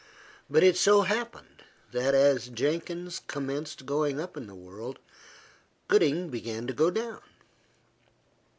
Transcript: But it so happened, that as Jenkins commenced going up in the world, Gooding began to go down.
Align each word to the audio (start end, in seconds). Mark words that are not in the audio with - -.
But 0.49 0.63
it 0.63 0.77
so 0.77 1.03
happened, 1.03 1.63
that 1.91 2.15
as 2.15 2.49
Jenkins 2.49 3.21
commenced 3.27 3.85
going 3.85 4.19
up 4.19 4.35
in 4.35 4.47
the 4.47 4.55
world, 4.55 4.97
Gooding 5.89 6.29
began 6.29 6.65
to 6.65 6.73
go 6.73 6.89
down. 6.89 7.21